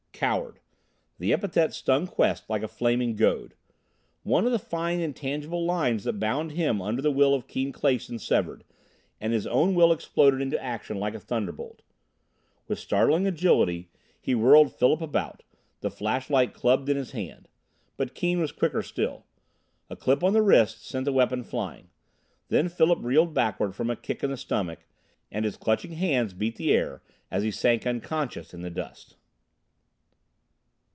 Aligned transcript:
Coward! 0.21 0.59
The 1.17 1.33
epithet 1.33 1.73
stung 1.73 2.05
Quest 2.05 2.47
like 2.47 2.61
a 2.61 2.67
flaming 2.67 3.15
goad. 3.15 3.55
One 4.21 4.45
of 4.45 4.51
the 4.51 4.59
fine, 4.59 4.99
intangible 4.99 5.65
lines 5.65 6.03
that 6.03 6.19
bound 6.19 6.51
him 6.51 6.79
under 6.79 7.01
the 7.01 7.09
will 7.11 7.33
of 7.33 7.47
Keane 7.47 7.71
Clason 7.73 8.19
severed, 8.19 8.63
and 9.19 9.33
his 9.33 9.47
own 9.47 9.73
will 9.73 9.91
exploded 9.91 10.39
into 10.39 10.61
action 10.63 10.99
like 10.99 11.15
a 11.15 11.19
thunderbolt. 11.19 11.81
With 12.67 12.77
startling 12.77 13.25
agility 13.25 13.89
he 14.19 14.35
whirled 14.35 14.71
Philip 14.71 15.01
about, 15.01 15.41
the 15.79 15.89
flashlight 15.89 16.53
clubbed 16.53 16.87
in 16.87 16.97
his 16.97 17.13
hand. 17.13 17.47
But 17.97 18.13
Keane 18.13 18.39
was 18.41 18.51
quicker 18.51 18.83
still. 18.83 19.25
A 19.89 19.95
clip 19.95 20.23
on 20.23 20.33
the 20.33 20.43
wrist 20.43 20.87
sent 20.87 21.05
the 21.05 21.11
weapon 21.13 21.43
flying. 21.43 21.89
Then 22.47 22.69
Philip 22.69 22.99
reeled 23.01 23.33
backward 23.33 23.73
from 23.73 23.89
a 23.89 23.95
kick 23.95 24.23
in 24.23 24.29
the 24.29 24.37
stomach, 24.37 24.85
and 25.31 25.45
his 25.45 25.57
clutching 25.57 25.93
hands 25.93 26.35
beat 26.35 26.57
the 26.57 26.71
air 26.71 27.01
as 27.31 27.41
he 27.41 27.49
sank 27.49 27.87
unconscious 27.87 28.53
in 28.53 28.61
the 28.61 28.69
dust. 28.69 29.15